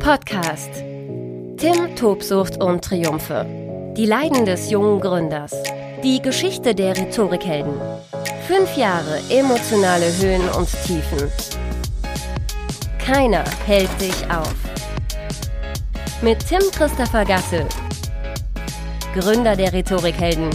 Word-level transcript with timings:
Podcast 0.00 0.68
Tim, 1.56 1.96
Tobsucht 1.96 2.62
und 2.62 2.84
Triumphe. 2.84 3.46
Die 3.96 4.04
Leiden 4.04 4.44
des 4.44 4.70
jungen 4.70 5.00
Gründers. 5.00 5.54
Die 6.04 6.20
Geschichte 6.20 6.74
der 6.74 6.94
Rhetorikhelden. 6.94 7.72
Fünf 8.46 8.76
Jahre 8.76 9.18
emotionale 9.30 10.14
Höhen 10.18 10.46
und 10.50 10.68
Tiefen. 10.84 11.30
Keiner 12.98 13.44
hält 13.64 13.88
dich 13.98 14.30
auf. 14.30 14.54
Mit 16.20 16.46
Tim 16.46 16.60
Christopher 16.72 17.24
Gasse, 17.24 17.66
Gründer 19.14 19.56
der 19.56 19.72
Rhetorikhelden. 19.72 20.50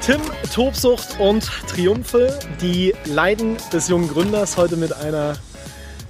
Tim, 0.00 0.20
Tobsucht 0.56 1.20
und 1.20 1.44
Triumphe, 1.68 2.38
die 2.62 2.94
Leiden 3.04 3.58
des 3.74 3.88
jungen 3.88 4.08
Gründers, 4.08 4.56
heute 4.56 4.78
mit 4.78 4.90
einer 4.90 5.36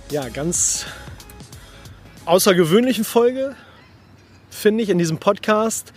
ja, 0.08 0.28
ganz 0.28 0.86
außergewöhnlichen 2.26 3.02
Folge, 3.02 3.56
finde 4.48 4.84
ich, 4.84 4.90
in 4.90 4.98
diesem 4.98 5.18
Podcast. 5.18 5.92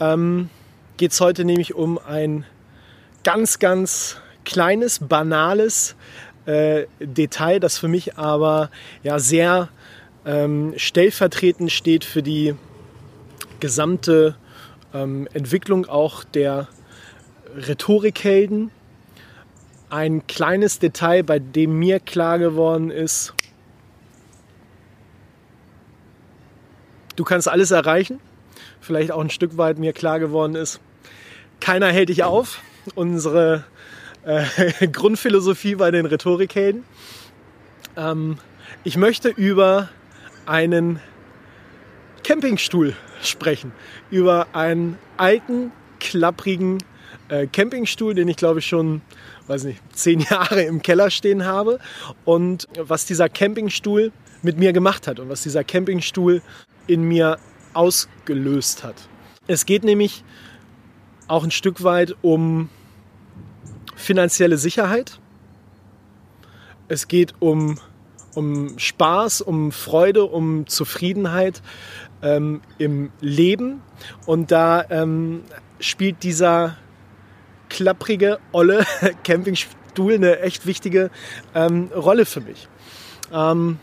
Ähm, 0.00 0.50
Geht 0.98 1.12
es 1.12 1.20
heute 1.22 1.46
nämlich 1.46 1.72
um 1.72 1.96
ein 1.96 2.44
ganz, 3.22 3.58
ganz 3.58 4.18
kleines, 4.44 4.98
banales 4.98 5.96
äh, 6.44 6.84
Detail, 7.00 7.58
das 7.58 7.78
für 7.78 7.88
mich 7.88 8.18
aber 8.18 8.70
ja 9.02 9.18
sehr 9.18 9.70
ähm, 10.26 10.74
stellvertretend 10.76 11.72
steht 11.72 12.04
für 12.04 12.22
die 12.22 12.54
gesamte 13.60 14.36
ähm, 14.92 15.26
Entwicklung 15.32 15.86
auch 15.86 16.22
der 16.22 16.68
Rhetorikhelden. 17.56 18.70
Ein 19.90 20.26
kleines 20.26 20.78
Detail, 20.78 21.22
bei 21.22 21.38
dem 21.38 21.78
mir 21.78 22.00
klar 22.00 22.38
geworden 22.38 22.90
ist, 22.90 23.32
du 27.16 27.24
kannst 27.24 27.48
alles 27.48 27.70
erreichen. 27.70 28.20
Vielleicht 28.80 29.12
auch 29.12 29.20
ein 29.20 29.30
Stück 29.30 29.56
weit 29.56 29.78
mir 29.78 29.92
klar 29.92 30.18
geworden 30.18 30.56
ist, 30.56 30.80
keiner 31.60 31.88
hält 31.88 32.08
dich 32.08 32.24
auf. 32.24 32.60
Unsere 32.94 33.64
äh, 34.24 34.44
Grundphilosophie 34.88 35.76
bei 35.76 35.90
den 35.90 36.06
Rhetorikhelden. 36.06 36.84
Ähm, 37.96 38.38
ich 38.82 38.96
möchte 38.96 39.28
über 39.28 39.88
einen 40.44 41.00
Campingstuhl 42.24 42.94
sprechen. 43.22 43.72
Über 44.10 44.48
einen 44.52 44.98
alten, 45.16 45.72
klapprigen 46.00 46.78
äh, 47.28 47.46
Campingstuhl, 47.46 48.14
den 48.14 48.28
ich 48.28 48.36
glaube 48.36 48.60
ich 48.60 48.66
schon, 48.66 49.02
weiß 49.46 49.64
nicht, 49.64 49.80
zehn 49.92 50.20
Jahre 50.30 50.62
im 50.62 50.82
Keller 50.82 51.10
stehen 51.10 51.44
habe. 51.44 51.78
Und 52.24 52.68
was 52.78 53.06
dieser 53.06 53.28
Campingstuhl 53.28 54.12
mit 54.42 54.58
mir 54.58 54.72
gemacht 54.72 55.06
hat 55.06 55.18
und 55.20 55.28
was 55.28 55.42
dieser 55.42 55.64
Campingstuhl 55.64 56.42
in 56.86 57.02
mir 57.02 57.38
ausgelöst 57.72 58.84
hat. 58.84 59.08
Es 59.46 59.66
geht 59.66 59.84
nämlich 59.84 60.24
auch 61.28 61.44
ein 61.44 61.50
Stück 61.50 61.82
weit 61.82 62.14
um 62.22 62.68
finanzielle 63.96 64.58
Sicherheit. 64.58 65.18
Es 66.88 67.08
geht 67.08 67.34
um, 67.40 67.78
um 68.34 68.78
Spaß, 68.78 69.40
um 69.40 69.72
Freude, 69.72 70.24
um 70.24 70.66
Zufriedenheit 70.66 71.62
ähm, 72.22 72.60
im 72.78 73.10
Leben. 73.20 73.82
Und 74.26 74.50
da 74.50 74.84
ähm, 74.90 75.42
spielt 75.80 76.22
dieser 76.22 76.76
klapprige, 77.74 78.38
olle 78.52 78.86
Campingstuhl 79.24 80.14
eine 80.14 80.38
echt 80.38 80.64
wichtige 80.64 81.10
ähm, 81.54 81.90
Rolle 81.94 82.24
für 82.24 82.40
mich. 82.40 82.68
Ähm, 83.32 83.78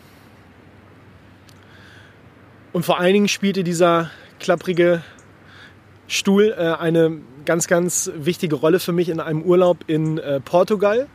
und 2.72 2.86
vor 2.86 3.00
allen 3.00 3.14
Dingen 3.14 3.28
spielte 3.28 3.66
dieser 3.66 4.09
klapprige 4.39 5.03
Stuhl 6.07 6.56
äh, 6.57 6.74
eine 6.80 7.19
ganz, 7.44 7.68
ganz 7.68 8.09
wichtige 8.16 8.56
Rolle 8.56 8.80
für 8.80 8.94
mich 8.94 9.09
in 9.09 9.19
einem 9.19 9.41
Urlaub 9.41 9.84
in 9.88 10.18
äh, 10.18 10.40
Portugal, 10.40 11.07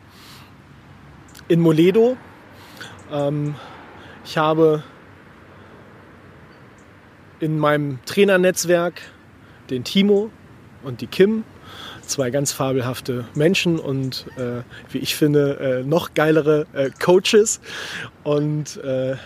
in 1.49 1.61
Moledo. 1.61 2.19
Ähm, 3.11 3.55
ich 4.23 4.37
habe 4.37 4.83
in 7.41 7.59
meinem 7.59 8.01
Trainernetzwerk 8.05 9.01
den 9.71 9.83
Timo 9.83 10.31
und 10.83 11.01
die 11.01 11.07
Kim 11.07 11.45
zwei 12.07 12.31
ganz 12.31 12.53
fabelhafte 12.53 13.25
Menschen 13.35 13.79
und 13.79 14.27
äh, 14.37 14.63
wie 14.91 14.99
ich 14.99 15.17
finde 15.17 15.83
äh, 15.83 15.83
noch 15.83 16.15
geilere 16.15 16.67
äh, 16.73 16.91
Coaches 16.99 17.61
und 18.25 18.77
äh, 18.79 19.17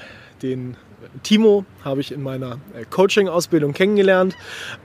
den 0.42 0.76
Timo 1.22 1.64
habe 1.84 2.00
ich 2.00 2.12
in 2.12 2.22
meiner 2.22 2.58
äh, 2.74 2.84
Coaching-Ausbildung 2.88 3.72
kennengelernt. 3.72 4.36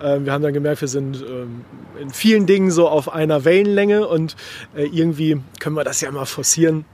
Ähm, 0.01 0.25
wir 0.25 0.33
haben 0.33 0.41
dann 0.41 0.53
gemerkt, 0.53 0.81
wir 0.81 0.87
sind 0.87 1.21
ähm, 1.21 1.65
in 1.99 2.09
vielen 2.09 2.45
Dingen 2.45 2.71
so 2.71 2.87
auf 2.87 3.13
einer 3.13 3.45
Wellenlänge 3.45 4.07
und 4.07 4.35
äh, 4.75 4.85
irgendwie 4.85 5.41
können 5.59 5.75
wir 5.75 5.83
das 5.83 6.01
ja 6.01 6.11
mal 6.11 6.25
forcieren, 6.25 6.85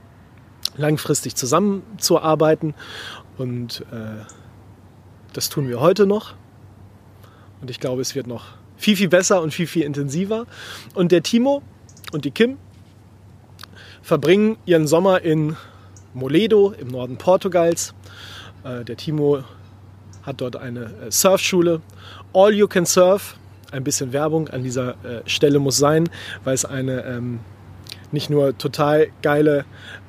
langfristig 0.76 1.34
zusammenzuarbeiten. 1.36 2.74
Und 3.38 3.84
das 5.32 5.48
tun 5.48 5.68
wir 5.68 5.80
heute 5.80 6.06
noch. 6.06 6.34
Und 7.60 7.70
ich 7.70 7.80
glaube, 7.80 8.02
es 8.02 8.14
wird 8.14 8.26
noch 8.26 8.54
viel, 8.82 8.96
viel 8.96 9.08
besser 9.08 9.40
und 9.40 9.54
viel, 9.54 9.66
viel 9.66 9.84
intensiver. 9.84 10.46
Und 10.94 11.12
der 11.12 11.22
Timo 11.22 11.62
und 12.12 12.24
die 12.24 12.32
Kim 12.32 12.58
verbringen 14.02 14.56
ihren 14.66 14.86
Sommer 14.86 15.22
in 15.22 15.56
Moledo 16.14 16.74
im 16.78 16.88
Norden 16.88 17.16
Portugals. 17.16 17.94
Äh, 18.64 18.84
der 18.84 18.96
Timo 18.96 19.44
hat 20.22 20.40
dort 20.40 20.56
eine 20.56 20.84
äh, 20.84 21.10
Surfschule. 21.10 21.80
All 22.32 22.52
You 22.52 22.66
Can 22.66 22.84
Surf. 22.84 23.36
Ein 23.70 23.84
bisschen 23.84 24.12
Werbung 24.12 24.48
an 24.48 24.62
dieser 24.62 24.90
äh, 25.02 25.22
Stelle 25.24 25.58
muss 25.58 25.78
sein, 25.78 26.10
weil 26.44 26.52
es 26.52 26.66
eine 26.66 27.04
ähm, 27.04 27.40
nicht 28.12 28.30
nur 28.30 28.56
total 28.56 29.08
geile 29.22 29.64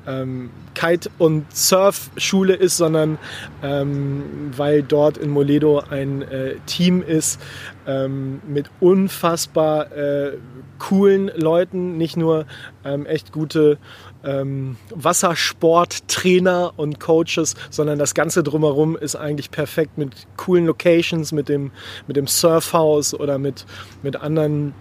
ähm, 0.06 0.50
Kite- 0.74 1.10
und 1.18 1.46
Surfschule 1.56 2.56
ist, 2.56 2.78
sondern 2.78 3.18
ähm, 3.62 4.52
weil 4.56 4.84
dort 4.84 5.18
in 5.18 5.30
Moledo 5.30 5.84
ein 5.90 6.22
äh, 6.24 6.56
Team 6.66 7.02
ist 7.02 7.40
ähm, 7.88 8.42
mit 8.48 8.70
unfassbar 8.80 9.92
äh, 9.96 10.38
coolen 10.80 11.32
Leuten, 11.36 11.98
nicht 11.98 12.18
nur 12.18 12.46
ähm, 12.84 13.06
echt 13.06 13.32
gute 13.32 13.78
ähm, 14.24 14.78
Wassersporttrainer 14.90 16.74
und 16.76 17.00
Coaches, 17.00 17.56
sondern 17.70 18.00
das 18.00 18.14
Ganze 18.14 18.44
drumherum 18.44 18.98
ist 18.98 19.16
eigentlich 19.16 19.52
perfekt 19.52 19.98
mit 19.98 20.28
coolen 20.38 20.66
Locations, 20.66 21.32
mit 21.32 21.50
dem, 21.50 21.72
mit 22.08 22.18
dem 22.18 22.28
Surfhaus 22.28 23.14
oder 23.14 23.38
mit, 23.38 23.66
mit 24.02 24.16
anderen 24.16 24.74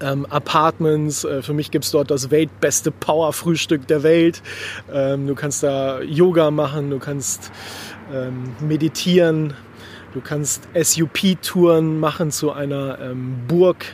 ähm, 0.00 0.26
Apartments. 0.26 1.24
Äh, 1.24 1.42
für 1.42 1.52
mich 1.52 1.70
gibt 1.70 1.84
es 1.84 1.90
dort 1.90 2.10
das 2.10 2.30
weltbeste 2.30 2.90
Power-Frühstück 2.90 3.86
der 3.86 4.02
Welt. 4.02 4.42
Ähm, 4.92 5.26
du 5.26 5.34
kannst 5.34 5.62
da 5.62 6.00
Yoga 6.00 6.50
machen, 6.50 6.90
du 6.90 6.98
kannst 6.98 7.50
ähm, 8.12 8.54
meditieren, 8.60 9.54
du 10.14 10.20
kannst 10.20 10.68
SUP-Touren 10.74 11.98
machen 11.98 12.30
zu 12.30 12.52
einer 12.52 12.98
ähm, 13.00 13.36
Burg 13.46 13.86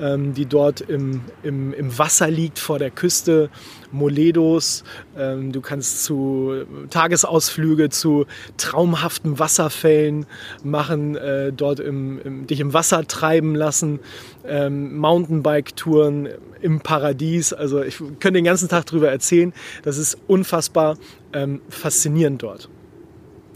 ähm, 0.00 0.34
die 0.34 0.46
dort 0.46 0.80
im, 0.82 1.22
im, 1.42 1.72
im 1.72 1.98
Wasser 1.98 2.28
liegt 2.28 2.58
vor 2.58 2.78
der 2.78 2.90
Küste 2.90 3.50
Moledos. 3.92 4.84
Ähm, 5.16 5.52
du 5.52 5.60
kannst 5.60 6.04
zu 6.04 6.64
Tagesausflüge 6.90 7.88
zu 7.90 8.26
traumhaften 8.56 9.38
Wasserfällen 9.38 10.26
machen, 10.62 11.16
äh, 11.16 11.52
dort 11.52 11.80
im, 11.80 12.20
im, 12.22 12.46
dich 12.46 12.60
im 12.60 12.72
Wasser 12.72 13.06
treiben 13.06 13.54
lassen, 13.54 14.00
ähm, 14.46 14.96
Mountainbike-Touren 14.98 16.28
im 16.60 16.80
Paradies. 16.80 17.52
Also 17.52 17.82
ich 17.82 17.98
könnte 17.98 18.32
den 18.32 18.44
ganzen 18.44 18.68
Tag 18.68 18.86
darüber 18.86 19.10
erzählen. 19.10 19.52
Das 19.82 19.98
ist 19.98 20.18
unfassbar 20.26 20.96
ähm, 21.32 21.60
faszinierend 21.68 22.42
dort. 22.42 22.68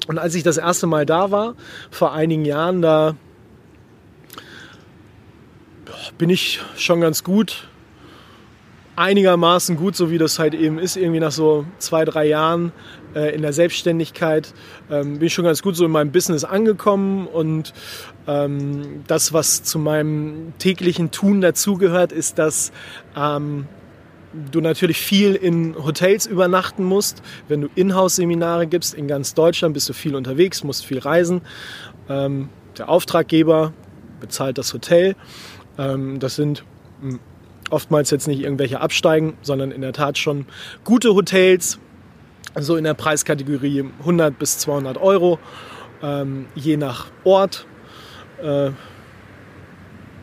Und 0.06 0.18
als 0.18 0.34
ich 0.34 0.42
das 0.42 0.56
erste 0.56 0.86
Mal 0.86 1.06
da 1.06 1.30
war, 1.30 1.54
vor 1.90 2.12
einigen 2.12 2.44
Jahren, 2.44 2.82
da 2.82 3.14
bin 6.18 6.30
ich 6.30 6.60
schon 6.76 7.00
ganz 7.00 7.24
gut, 7.24 7.68
einigermaßen 9.00 9.76
gut, 9.76 9.96
so 9.96 10.10
wie 10.10 10.18
das 10.18 10.38
halt 10.38 10.54
eben 10.54 10.78
ist, 10.78 10.96
irgendwie 10.96 11.20
nach 11.20 11.32
so 11.32 11.64
zwei, 11.78 12.04
drei 12.04 12.26
Jahren 12.26 12.72
äh, 13.14 13.34
in 13.34 13.42
der 13.42 13.52
Selbstständigkeit, 13.52 14.52
ähm, 14.90 15.18
bin 15.18 15.26
ich 15.26 15.34
schon 15.34 15.44
ganz 15.44 15.62
gut 15.62 15.74
so 15.74 15.86
in 15.86 15.90
meinem 15.90 16.12
Business 16.12 16.44
angekommen 16.44 17.26
und 17.26 17.72
ähm, 18.26 19.02
das, 19.06 19.32
was 19.32 19.62
zu 19.62 19.78
meinem 19.78 20.52
täglichen 20.58 21.10
Tun 21.10 21.40
dazugehört, 21.40 22.12
ist, 22.12 22.38
dass 22.38 22.72
ähm, 23.16 23.66
du 24.52 24.60
natürlich 24.60 24.98
viel 24.98 25.34
in 25.34 25.74
Hotels 25.82 26.26
übernachten 26.26 26.84
musst. 26.84 27.22
Wenn 27.48 27.62
du 27.62 27.68
Inhouse-Seminare 27.74 28.66
gibst 28.66 28.92
in 28.92 29.08
ganz 29.08 29.34
Deutschland, 29.34 29.74
bist 29.74 29.88
du 29.88 29.94
viel 29.94 30.14
unterwegs, 30.14 30.62
musst 30.62 30.84
viel 30.84 30.98
reisen. 30.98 31.40
Ähm, 32.08 32.50
der 32.76 32.90
Auftraggeber 32.90 33.72
bezahlt 34.20 34.58
das 34.58 34.74
Hotel 34.74 35.16
ähm, 35.80 36.18
das 36.18 36.36
sind 36.36 36.64
hm, 37.00 37.20
Oftmals 37.70 38.10
jetzt 38.10 38.26
nicht 38.26 38.40
irgendwelche 38.40 38.80
absteigen, 38.80 39.36
sondern 39.42 39.70
in 39.70 39.80
der 39.80 39.92
Tat 39.92 40.18
schon 40.18 40.46
gute 40.84 41.14
Hotels, 41.14 41.78
so 42.58 42.76
in 42.76 42.84
der 42.84 42.94
Preiskategorie 42.94 43.84
100 44.00 44.38
bis 44.38 44.58
200 44.58 44.98
Euro, 44.98 45.38
ähm, 46.02 46.46
je 46.54 46.76
nach 46.76 47.06
Ort. 47.24 47.66
Äh, 48.42 48.70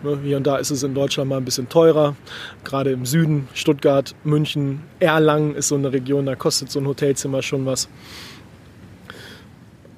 ne, 0.04 0.20
hier 0.24 0.38
und 0.38 0.46
da 0.46 0.58
ist 0.58 0.72
es 0.72 0.84
in 0.84 0.94
Deutschland 0.94 1.30
mal 1.30 1.38
ein 1.38 1.46
bisschen 1.46 1.70
teurer. 1.70 2.16
Gerade 2.64 2.92
im 2.92 3.06
Süden, 3.06 3.48
Stuttgart, 3.54 4.16
München, 4.24 4.84
Erlangen 5.00 5.56
ist 5.56 5.70
so 5.70 5.76
eine 5.76 5.92
Region, 5.94 6.26
da 6.26 6.36
kostet 6.36 6.72
so 6.72 6.80
ein 6.80 6.88
Hotelzimmer 6.88 7.42
schon 7.42 7.66
was. 7.66 7.88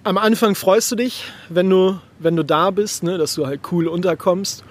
Am 0.03 0.17
Anfang 0.17 0.55
freust 0.55 0.91
du 0.91 0.95
dich, 0.95 1.25
wenn 1.49 1.69
du, 1.69 1.99
wenn 2.19 2.35
du 2.35 2.43
da 2.43 2.71
bist, 2.71 3.03
ne, 3.03 3.17
dass 3.17 3.35
du 3.35 3.45
halt 3.45 3.61
cool 3.71 3.87
unterkommst. 3.87 4.63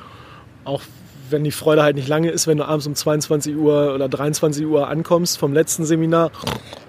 Auch 0.65 0.83
wenn 1.31 1.45
die 1.45 1.51
Freude 1.51 1.83
halt 1.83 1.97
nicht 1.97 2.09
lange 2.09 2.31
ist, 2.31 2.47
wenn 2.47 2.59
du 2.59 2.65
abends 2.65 2.87
um 2.87 2.95
22 2.95 3.57
Uhr 3.57 3.95
oder 3.95 4.09
23 4.09 4.67
Uhr 4.67 4.89
ankommst 4.89 5.39
vom 5.39 5.53
letzten 5.53 5.85
Seminar, 5.85 6.31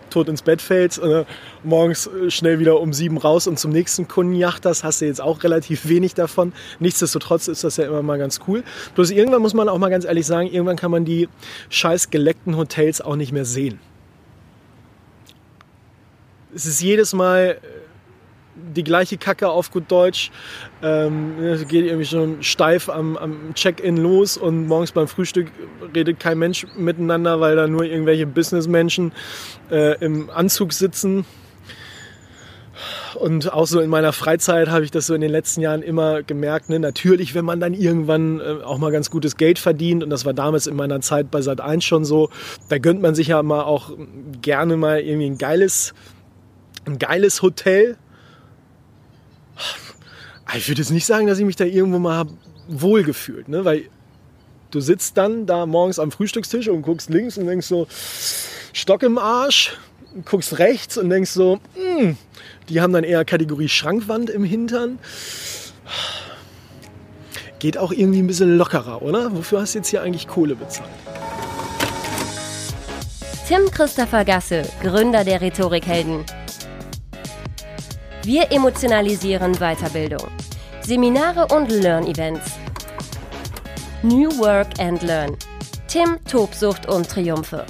tot 0.09 0.27
ins 0.27 0.41
Bett 0.41 0.61
fällst, 0.61 0.99
äh, 0.99 1.25
morgens 1.63 2.07
äh, 2.07 2.31
schnell 2.31 2.59
wieder 2.59 2.79
um 2.79 2.93
sieben 2.93 3.17
raus 3.17 3.47
und 3.47 3.59
zum 3.59 3.71
nächsten 3.71 4.07
Kunden 4.07 4.33
jachterst, 4.33 4.83
hast 4.83 5.01
du 5.01 5.05
jetzt 5.05 5.21
auch 5.21 5.43
relativ 5.43 5.87
wenig 5.87 6.13
davon. 6.13 6.53
Nichtsdestotrotz 6.79 7.47
ist 7.47 7.63
das 7.63 7.77
ja 7.77 7.85
immer 7.85 8.01
mal 8.01 8.17
ganz 8.17 8.41
cool. 8.47 8.63
Bloß 8.95 9.11
irgendwann 9.11 9.41
muss 9.41 9.53
man 9.53 9.69
auch 9.69 9.77
mal 9.77 9.89
ganz 9.89 10.05
ehrlich 10.05 10.25
sagen, 10.25 10.47
irgendwann 10.47 10.77
kann 10.77 10.91
man 10.91 11.05
die 11.05 11.29
scheiß 11.69 12.09
geleckten 12.09 12.57
Hotels 12.57 13.01
auch 13.01 13.15
nicht 13.15 13.31
mehr 13.31 13.45
sehen. 13.45 13.79
Es 16.53 16.65
ist 16.65 16.81
jedes 16.81 17.13
Mal 17.13 17.59
äh, 17.61 17.67
die 18.75 18.83
gleiche 18.83 19.17
Kacke 19.17 19.49
auf 19.49 19.71
gut 19.71 19.85
Deutsch. 19.89 20.31
Ähm, 20.81 21.35
geht 21.67 21.85
irgendwie 21.85 22.05
schon 22.05 22.43
steif 22.43 22.89
am, 22.89 23.17
am 23.17 23.53
Check-in 23.53 23.97
los 23.97 24.37
und 24.37 24.67
morgens 24.67 24.91
beim 24.91 25.07
Frühstück 25.07 25.51
redet 25.93 26.19
kein 26.19 26.37
Mensch 26.37 26.65
miteinander, 26.77 27.39
weil 27.39 27.55
da 27.55 27.67
nur 27.67 27.83
irgendwelche 27.83 28.25
Businessmenschen 28.25 29.11
äh, 29.71 29.97
im 30.03 30.29
Anzug 30.29 30.73
sitzen. 30.73 31.25
Und 33.15 33.51
auch 33.51 33.67
so 33.67 33.79
in 33.79 33.89
meiner 33.89 34.13
Freizeit 34.13 34.69
habe 34.69 34.85
ich 34.85 34.91
das 34.91 35.07
so 35.07 35.13
in 35.13 35.21
den 35.21 35.31
letzten 35.31 35.61
Jahren 35.61 35.81
immer 35.81 36.23
gemerkt. 36.23 36.69
Ne? 36.69 36.79
Natürlich, 36.79 37.35
wenn 37.35 37.45
man 37.45 37.59
dann 37.59 37.73
irgendwann 37.73 38.39
äh, 38.39 38.63
auch 38.63 38.77
mal 38.77 38.91
ganz 38.91 39.09
gutes 39.09 39.37
Geld 39.37 39.59
verdient, 39.59 40.03
und 40.03 40.09
das 40.09 40.25
war 40.25 40.33
damals 40.33 40.67
in 40.67 40.75
meiner 40.75 41.01
Zeit 41.01 41.31
bei 41.31 41.39
Sat1 41.39 41.81
schon 41.81 42.05
so, 42.05 42.29
da 42.69 42.77
gönnt 42.77 43.01
man 43.01 43.15
sich 43.15 43.27
ja 43.27 43.41
mal 43.43 43.63
auch 43.63 43.91
gerne 44.41 44.77
mal 44.77 44.99
irgendwie 45.01 45.27
ein 45.27 45.37
geiles, 45.37 45.93
ein 46.85 46.99
geiles 46.99 47.41
Hotel 47.41 47.97
ich 50.55 50.67
würde 50.67 50.81
jetzt 50.81 50.91
nicht 50.91 51.05
sagen, 51.05 51.27
dass 51.27 51.39
ich 51.39 51.45
mich 51.45 51.55
da 51.55 51.65
irgendwo 51.65 51.99
mal 51.99 52.25
wohlgefühlt, 52.67 53.49
ne? 53.49 53.65
weil 53.65 53.83
du 54.71 54.79
sitzt 54.79 55.17
dann 55.17 55.45
da 55.45 55.65
morgens 55.65 55.99
am 55.99 56.11
Frühstückstisch 56.11 56.67
und 56.67 56.81
guckst 56.81 57.09
links 57.09 57.37
und 57.37 57.47
denkst 57.47 57.67
so, 57.67 57.87
Stock 58.73 59.03
im 59.03 59.17
Arsch, 59.17 59.77
guckst 60.25 60.59
rechts 60.59 60.97
und 60.97 61.09
denkst 61.09 61.31
so, 61.31 61.59
mh, 61.75 61.99
hm, 61.99 62.17
die 62.69 62.81
haben 62.81 62.93
dann 62.93 63.03
eher 63.03 63.25
Kategorie 63.25 63.69
Schrankwand 63.69 64.29
im 64.29 64.43
Hintern. 64.43 64.99
Geht 67.59 67.77
auch 67.77 67.91
irgendwie 67.91 68.19
ein 68.19 68.27
bisschen 68.27 68.57
lockerer, 68.57 69.01
oder? 69.01 69.35
Wofür 69.35 69.61
hast 69.61 69.73
du 69.73 69.79
jetzt 69.79 69.89
hier 69.89 70.01
eigentlich 70.01 70.27
Kohle 70.27 70.55
bezahlt? 70.55 70.89
Tim 73.47 73.69
Christopher 73.71 74.23
Gasse, 74.23 74.61
Gründer 74.81 75.23
der 75.23 75.41
Rhetorikhelden. 75.41 76.23
Wir 78.23 78.51
emotionalisieren 78.51 79.53
Weiterbildung. 79.53 80.27
Seminare 80.81 81.47
und 81.55 81.71
Learn-Events. 81.71 82.57
New 84.03 84.29
Work 84.37 84.77
and 84.77 85.01
Learn. 85.03 85.37
Tim, 85.87 86.17
Tobsucht 86.29 86.85
und 86.89 87.09
Triumphe. 87.09 87.65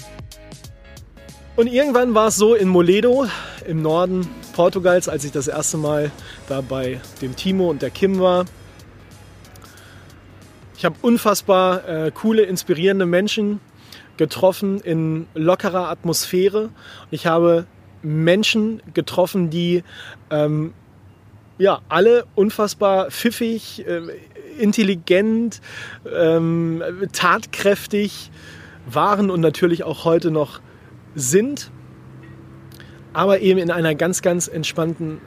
Und 1.56 1.68
irgendwann 1.68 2.16
war 2.16 2.30
es 2.30 2.36
so 2.36 2.56
in 2.56 2.68
Moledo 2.68 3.28
im 3.68 3.84
Norden 3.84 4.28
Portugals, 4.54 5.07
als 5.07 5.24
ich 5.24 5.31
das 5.31 5.48
erste 5.48 5.78
Mal 5.78 6.12
da 6.48 6.62
bei 6.62 7.00
dem 7.22 7.36
Timo 7.36 7.69
und 7.69 7.84
der 7.84 7.92
Kim 7.92 8.19
war. 8.19 8.46
Ich 10.78 10.84
habe 10.84 10.96
unfassbar 11.04 11.88
äh, 11.88 12.12
coole, 12.12 12.42
inspirierende 12.42 13.06
Menschen 13.06 13.60
getroffen 14.18 14.81
in 14.81 15.28
lockerer 15.36 15.90
Atmosphäre. 15.90 16.69
Ich 17.12 17.28
habe 17.28 17.68
Menschen 18.01 18.81
getroffen, 18.94 19.50
die 19.50 19.84
ähm, 20.30 20.74
ja, 21.57 21.81
alle 21.90 22.25
unfassbar 22.36 23.12
pfiffig, 23.12 23.86
äh, 23.86 24.01
intelligent, 24.57 25.62
ähm, 26.12 26.81
tatkräftig 27.12 28.31
waren 28.86 29.30
und 29.30 29.42
natürlich 29.42 29.84
auch 29.84 30.06
heute 30.06 30.31
noch 30.31 30.62
sind, 31.16 31.69
aber 33.13 33.42
eben 33.42 33.60
in 33.60 33.72
einer 33.72 33.96
ganz, 33.96 34.22
ganz 34.22 34.48
entspannten 34.48 35.19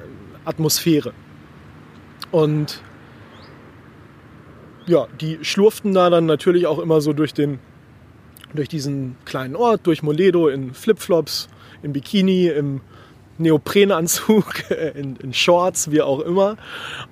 Atmosphäre. 0.44 1.12
Und 2.30 2.82
ja, 4.86 5.06
die 5.20 5.38
schlurften 5.42 5.92
da 5.92 6.10
dann 6.10 6.26
natürlich 6.26 6.66
auch 6.66 6.78
immer 6.78 7.00
so 7.00 7.12
durch 7.12 7.34
den 7.34 7.58
durch 8.54 8.68
diesen 8.68 9.16
kleinen 9.24 9.56
Ort, 9.56 9.86
durch 9.86 10.02
Moledo 10.02 10.48
in 10.48 10.74
Flipflops, 10.74 11.48
im 11.82 11.92
Bikini, 11.92 12.48
im 12.48 12.80
Neoprenanzug, 13.38 14.70
in, 14.94 15.16
in 15.16 15.34
Shorts, 15.34 15.90
wie 15.90 16.02
auch 16.02 16.20
immer. 16.20 16.56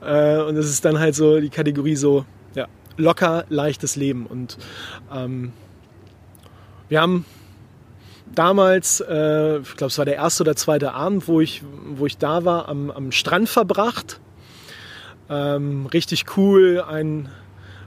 Äh, 0.03 0.39
und 0.39 0.57
es 0.57 0.71
ist 0.71 0.85
dann 0.85 0.99
halt 0.99 1.15
so 1.15 1.41
die 1.41 1.51
Kategorie 1.51 1.97
so 1.97 2.25
ja, 2.55 2.67
locker, 2.97 3.45
leichtes 3.49 3.97
Leben. 3.97 4.27
Und 4.27 4.59
ähm, 5.15 5.53
wir 6.89 7.01
haben 7.01 7.25
damals, 8.35 9.01
äh, 9.01 9.59
ich 9.59 9.77
glaube, 9.77 9.91
es 9.91 9.99
war 9.99 10.05
der 10.05 10.17
erste 10.17 10.43
oder 10.43 10.57
zweite 10.57 10.93
Abend, 10.93 11.29
wo 11.29 11.41
ich, 11.41 11.63
wo 11.87 12.07
ich 12.07 12.19
da 12.19 12.45
war, 12.45 12.69
am, 12.69 12.91
am 12.91 13.13
Strand 13.13 13.49
verbracht. 13.49 14.21
Ähm, 15.29 15.87
richtig 15.87 16.25
cool, 16.37 16.83
ein 16.87 17.29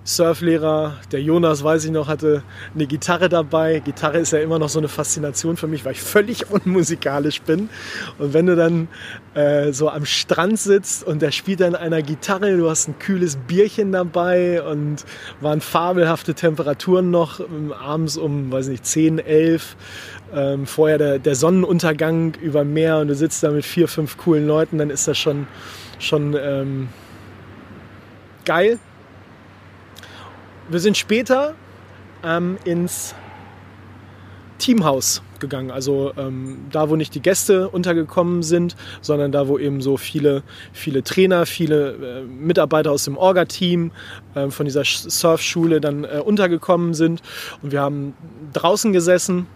Surflehrer, 0.05 0.97
der 1.13 1.21
Jonas, 1.21 1.63
weiß 1.63 1.85
ich 1.85 1.91
noch, 1.91 2.09
hatte 2.09 2.43
eine 2.75 2.87
Gitarre 2.87 3.29
dabei. 3.29 3.79
Gitarre 3.79 4.17
ist 4.17 4.33
ja 4.33 4.39
immer 4.39 4.59
noch 4.59 4.67
so 4.67 4.79
eine 4.79 4.89
Faszination 4.89 5.55
für 5.55 5.67
mich, 5.67 5.85
weil 5.85 5.93
ich 5.93 6.01
völlig 6.01 6.51
unmusikalisch 6.51 7.41
bin. 7.41 7.69
Und 8.17 8.33
wenn 8.33 8.45
du 8.45 8.57
dann 8.57 8.89
äh, 9.33 9.71
so 9.71 9.89
am 9.89 10.05
Strand 10.05 10.59
sitzt 10.59 11.05
und 11.05 11.21
der 11.21 11.31
spielt 11.31 11.61
dann 11.61 11.75
einer 11.75 12.01
Gitarre, 12.01 12.57
du 12.57 12.69
hast 12.69 12.89
ein 12.89 12.99
kühles 12.99 13.37
Bierchen 13.37 13.93
dabei 13.93 14.61
und 14.61 15.05
waren 15.39 15.61
fabelhafte 15.61 16.33
Temperaturen 16.33 17.09
noch 17.09 17.39
ähm, 17.39 17.71
abends 17.71 18.17
um, 18.17 18.51
weiß 18.51 18.67
nicht, 18.67 18.85
10, 18.85 19.19
11. 19.19 19.77
Ähm, 20.33 20.65
vorher 20.65 20.97
der, 20.97 21.19
der 21.19 21.35
Sonnenuntergang 21.35 22.33
über 22.41 22.65
Meer 22.65 22.97
und 22.97 23.07
du 23.07 23.15
sitzt 23.15 23.41
da 23.43 23.51
mit 23.51 23.63
vier, 23.63 23.87
fünf 23.87 24.17
coolen 24.17 24.47
Leuten, 24.47 24.79
dann 24.79 24.89
ist 24.89 25.07
das 25.07 25.17
schon, 25.17 25.47
schon 25.99 26.35
ähm, 26.37 26.89
geil. 28.43 28.79
Wir 30.69 30.79
sind 30.79 30.97
später 30.97 31.55
ähm, 32.23 32.57
ins 32.63 33.15
Teamhaus 34.57 35.21
gegangen. 35.39 35.71
Also 35.71 36.13
ähm, 36.17 36.67
da, 36.71 36.89
wo 36.89 36.95
nicht 36.95 37.13
die 37.15 37.21
Gäste 37.21 37.69
untergekommen 37.69 38.43
sind, 38.43 38.75
sondern 39.01 39.31
da, 39.31 39.47
wo 39.47 39.57
eben 39.59 39.81
so 39.81 39.97
viele, 39.97 40.43
viele 40.71 41.03
Trainer, 41.03 41.45
viele 41.45 42.21
äh, 42.21 42.23
Mitarbeiter 42.23 42.91
aus 42.91 43.03
dem 43.03 43.17
Orga-Team 43.17 43.91
äh, 44.35 44.49
von 44.49 44.65
dieser 44.65 44.83
Surfschule 44.85 45.81
dann 45.81 46.05
äh, 46.05 46.21
untergekommen 46.23 46.93
sind. 46.93 47.21
Und 47.61 47.73
wir 47.73 47.81
haben 47.81 48.13
draußen 48.53 48.93
gesessen, 48.93 49.47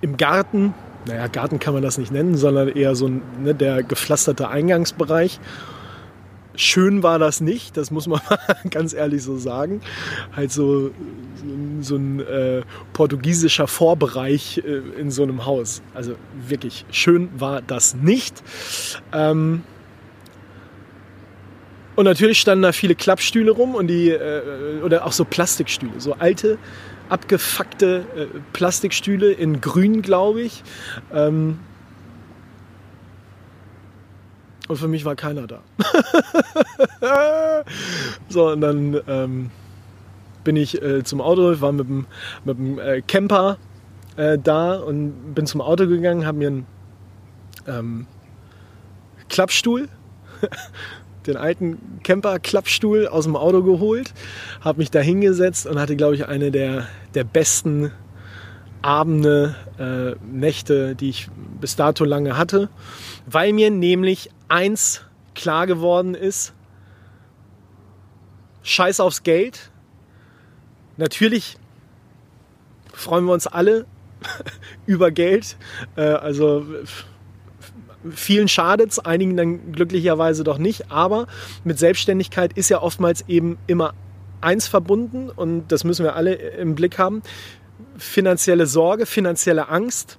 im 0.00 0.16
Garten. 0.16 0.74
Naja, 1.06 1.26
Garten 1.28 1.58
kann 1.58 1.74
man 1.74 1.82
das 1.82 1.98
nicht 1.98 2.12
nennen, 2.12 2.36
sondern 2.36 2.68
eher 2.68 2.94
so 2.94 3.08
ne, 3.08 3.54
der 3.54 3.82
gepflasterte 3.82 4.48
Eingangsbereich. 4.48 5.40
Schön 6.60 7.04
war 7.04 7.20
das 7.20 7.40
nicht, 7.40 7.76
das 7.76 7.92
muss 7.92 8.08
man 8.08 8.20
ganz 8.70 8.92
ehrlich 8.92 9.22
so 9.22 9.36
sagen. 9.36 9.80
Halt 10.34 10.50
so, 10.50 10.90
so 11.80 11.94
ein 11.94 12.18
äh, 12.18 12.62
portugiesischer 12.94 13.68
Vorbereich 13.68 14.58
äh, 14.58 15.00
in 15.00 15.12
so 15.12 15.22
einem 15.22 15.46
Haus. 15.46 15.82
Also 15.94 16.16
wirklich 16.48 16.84
schön 16.90 17.28
war 17.38 17.62
das 17.62 17.94
nicht. 17.94 18.42
Ähm, 19.12 19.62
und 21.94 22.06
natürlich 22.06 22.40
standen 22.40 22.62
da 22.62 22.72
viele 22.72 22.96
Klappstühle 22.96 23.52
rum 23.52 23.76
und 23.76 23.86
die, 23.86 24.10
äh, 24.10 24.82
oder 24.82 25.06
auch 25.06 25.12
so 25.12 25.24
Plastikstühle, 25.24 26.00
so 26.00 26.14
alte, 26.14 26.58
abgefuckte 27.08 28.04
äh, 28.16 28.26
Plastikstühle 28.52 29.30
in 29.30 29.60
grün, 29.60 30.02
glaube 30.02 30.42
ich. 30.42 30.64
Ähm, 31.14 31.60
und 34.68 34.76
für 34.76 34.88
mich 34.88 35.04
war 35.04 35.16
keiner 35.16 35.46
da. 35.46 35.62
so, 38.28 38.50
und 38.50 38.60
dann 38.60 39.00
ähm, 39.08 39.50
bin 40.44 40.56
ich 40.56 40.80
äh, 40.82 41.02
zum 41.04 41.20
Auto, 41.20 41.60
war 41.60 41.72
mit 41.72 41.88
dem, 41.88 42.06
mit 42.44 42.58
dem 42.58 42.78
äh, 42.78 43.02
Camper 43.02 43.58
äh, 44.16 44.38
da 44.38 44.76
und 44.76 45.34
bin 45.34 45.46
zum 45.46 45.60
Auto 45.60 45.86
gegangen, 45.86 46.26
habe 46.26 46.38
mir 46.38 46.48
einen 46.48 46.66
ähm, 47.66 48.06
Klappstuhl, 49.28 49.88
den 51.26 51.36
alten 51.36 52.00
Camper-Klappstuhl 52.02 53.06
aus 53.08 53.24
dem 53.24 53.36
Auto 53.36 53.62
geholt, 53.62 54.14
habe 54.60 54.78
mich 54.78 54.90
da 54.90 55.00
hingesetzt 55.00 55.66
und 55.66 55.78
hatte, 55.78 55.96
glaube 55.96 56.14
ich, 56.14 56.26
eine 56.26 56.50
der, 56.50 56.86
der 57.14 57.24
besten 57.24 57.92
Abende, 58.80 59.54
äh, 59.78 60.14
Nächte, 60.24 60.94
die 60.94 61.10
ich 61.10 61.28
bis 61.60 61.76
dato 61.76 62.04
lange 62.04 62.36
hatte, 62.36 62.68
weil 63.26 63.52
mir 63.52 63.70
nämlich 63.70 64.30
eins 64.48 65.04
klar 65.34 65.66
geworden 65.66 66.14
ist, 66.14 66.52
scheiß 68.62 69.00
aufs 69.00 69.22
Geld. 69.22 69.70
Natürlich 70.96 71.56
freuen 72.92 73.24
wir 73.24 73.32
uns 73.32 73.46
alle 73.46 73.86
über 74.86 75.10
Geld. 75.10 75.56
Äh, 75.96 76.02
also 76.02 76.66
vielen 78.10 78.48
schadet 78.48 78.90
es, 78.90 78.98
einigen 78.98 79.36
dann 79.36 79.72
glücklicherweise 79.72 80.44
doch 80.44 80.58
nicht. 80.58 80.90
Aber 80.90 81.26
mit 81.64 81.78
Selbstständigkeit 81.78 82.52
ist 82.54 82.68
ja 82.68 82.82
oftmals 82.82 83.24
eben 83.28 83.58
immer 83.66 83.94
eins 84.40 84.68
verbunden 84.68 85.30
und 85.30 85.68
das 85.68 85.84
müssen 85.84 86.04
wir 86.04 86.14
alle 86.14 86.34
im 86.34 86.74
Blick 86.74 86.98
haben. 86.98 87.22
Finanzielle 87.96 88.66
Sorge, 88.66 89.06
finanzielle 89.06 89.68
Angst. 89.68 90.18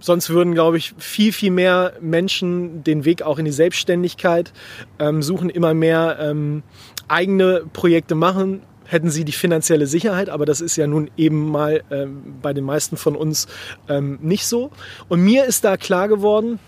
Sonst 0.00 0.30
würden, 0.30 0.54
glaube 0.54 0.78
ich, 0.78 0.94
viel, 0.98 1.32
viel 1.32 1.50
mehr 1.50 1.92
Menschen 2.00 2.82
den 2.82 3.04
Weg 3.04 3.22
auch 3.22 3.38
in 3.38 3.44
die 3.44 3.52
Selbstständigkeit 3.52 4.52
ähm, 4.98 5.22
suchen, 5.22 5.50
immer 5.50 5.74
mehr 5.74 6.18
ähm, 6.18 6.62
eigene 7.08 7.64
Projekte 7.72 8.14
machen, 8.14 8.62
hätten 8.86 9.10
sie 9.10 9.24
die 9.24 9.32
finanzielle 9.32 9.86
Sicherheit, 9.86 10.28
aber 10.28 10.46
das 10.46 10.60
ist 10.60 10.76
ja 10.76 10.86
nun 10.86 11.10
eben 11.16 11.50
mal 11.50 11.82
ähm, 11.90 12.36
bei 12.40 12.52
den 12.52 12.64
meisten 12.64 12.96
von 12.96 13.16
uns 13.16 13.46
ähm, 13.88 14.18
nicht 14.22 14.46
so. 14.46 14.70
Und 15.08 15.20
mir 15.20 15.44
ist 15.44 15.64
da 15.64 15.76
klar 15.76 16.08
geworden, 16.08 16.58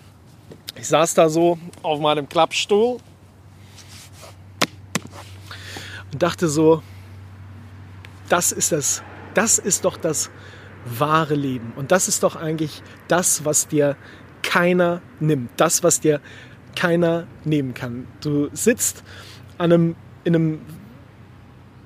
ich 0.77 0.89
saß 0.89 1.15
da 1.15 1.29
so 1.29 1.59
auf 1.83 2.01
meinem 2.01 2.29
Klappstuhl 2.29 2.99
und 6.13 6.23
dachte 6.23 6.49
so, 6.49 6.83
das 8.29 8.53
ist 8.53 8.73
das, 8.73 9.03
das 9.35 9.59
ist 9.59 9.85
doch 9.85 9.97
das 9.97 10.31
wahre 10.85 11.35
Leben. 11.35 11.73
Und 11.77 11.93
das 11.93 12.09
ist 12.09 12.23
doch 12.23 12.37
eigentlich 12.37 12.83
das, 13.09 13.45
was 13.45 13.69
dir 13.69 13.97
keiner 14.43 15.01
nimmt. 15.21 15.51
Das, 15.57 15.83
was 15.83 16.01
dir 16.01 16.21
keiner 16.77 17.27
nehmen 17.45 17.75
kann. 17.75 18.07
Du 18.21 18.49
sitzt 18.53 19.03
an 19.59 19.73
einem, 19.73 19.97
in 20.25 20.35
einem 20.35 20.61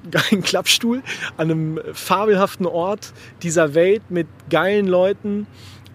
geilen 0.11 0.43
Klappstuhl 0.43 1.03
an 1.37 1.51
einem 1.51 1.81
fabelhaften 1.93 2.67
Ort 2.67 3.13
dieser 3.43 3.75
Welt 3.75 4.11
mit 4.11 4.27
geilen 4.49 4.87
Leuten. 4.87 5.47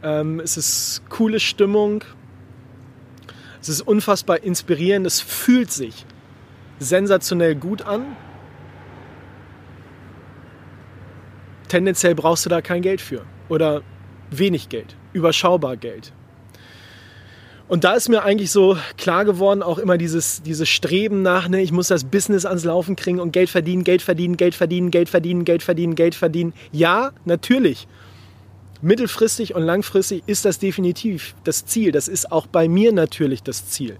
Ähm, 0.04 0.40
es 0.40 0.58
ist 0.58 1.02
coole 1.10 1.40
Stimmung. 1.40 2.04
Es 3.62 3.70
ist 3.70 3.82
unfassbar 3.82 4.44
inspirierend. 4.44 5.08
Es 5.08 5.22
fühlt 5.22 5.72
sich 5.72 6.06
sensationell 6.80 7.56
gut 7.56 7.84
an. 7.84 8.16
Tendenziell 11.74 12.14
brauchst 12.14 12.46
du 12.46 12.52
da 12.52 12.62
kein 12.62 12.84
Geld 12.84 13.02
für 13.02 13.26
oder 13.50 13.82
wenig 14.30 14.70
Geld, 14.70 14.96
überschaubar 15.12 15.76
Geld. 15.76 16.14
Und 17.68 17.84
da 17.84 17.94
ist 17.94 18.10
mir 18.10 18.22
eigentlich 18.22 18.52
so 18.52 18.78
klar 18.96 19.26
geworden, 19.26 19.64
auch 19.64 19.80
immer 19.80 19.98
dieses, 19.98 20.44
dieses 20.44 20.70
Streben 20.70 21.24
nach, 21.24 21.50
ne, 21.50 21.64
ich 21.64 21.72
muss 21.72 21.88
das 21.88 22.04
Business 22.04 22.46
ans 22.46 22.64
Laufen 22.64 22.96
kriegen 22.96 23.20
und 23.20 23.32
Geld 23.32 23.50
verdienen, 23.50 23.84
Geld 23.84 24.04
verdienen, 24.04 24.38
Geld 24.38 24.54
verdienen, 24.54 24.92
Geld 24.92 25.10
verdienen, 25.10 25.46
Geld 25.46 25.64
verdienen, 25.64 25.96
Geld 25.96 26.14
verdienen. 26.14 26.54
Ja, 26.72 27.12
natürlich. 27.26 27.88
Mittelfristig 28.84 29.56
und 29.56 29.64
langfristig 29.64 30.22
ist 30.28 30.46
das 30.46 30.60
definitiv 30.60 31.34
das 31.44 31.66
Ziel. 31.66 31.92
Das 31.92 32.08
ist 32.08 32.32
auch 32.32 32.46
bei 32.46 32.68
mir 32.68 32.94
natürlich 32.94 33.42
das 33.42 33.68
Ziel. 33.70 33.98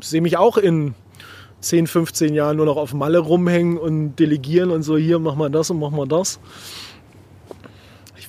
Ich 0.00 0.08
sehe 0.08 0.22
mich 0.22 0.38
auch 0.38 0.56
in 0.56 0.94
10, 1.60 1.86
15 1.86 2.34
Jahren 2.34 2.56
nur 2.56 2.66
noch 2.66 2.76
auf 2.76 2.94
Malle 2.94 3.18
rumhängen 3.18 3.78
und 3.78 4.16
delegieren 4.16 4.70
und 4.70 4.82
so, 4.82 4.96
hier 4.96 5.18
mach 5.18 5.34
mal 5.34 5.50
das 5.50 5.70
und 5.70 5.78
mach 5.78 5.90
mal 5.90 6.06
das 6.06 6.40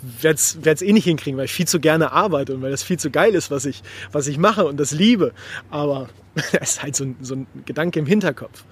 werde 0.01 0.37
es 0.37 0.81
eh 0.81 0.93
nicht 0.93 1.03
hinkriegen, 1.03 1.37
weil 1.37 1.45
ich 1.45 1.53
viel 1.53 1.67
zu 1.67 1.79
gerne 1.79 2.11
arbeite 2.11 2.55
und 2.55 2.61
weil 2.61 2.71
das 2.71 2.83
viel 2.83 2.97
zu 2.97 3.11
geil 3.11 3.35
ist, 3.35 3.51
was 3.51 3.65
ich, 3.65 3.83
was 4.11 4.27
ich 4.27 4.37
mache 4.37 4.65
und 4.65 4.79
das 4.79 4.91
liebe. 4.91 5.33
Aber 5.69 6.09
das 6.35 6.71
ist 6.71 6.83
halt 6.83 6.95
so 6.95 7.05
ein, 7.05 7.15
so 7.21 7.35
ein 7.35 7.47
Gedanke 7.65 7.99
im 7.99 8.05
Hinterkopf. 8.05 8.63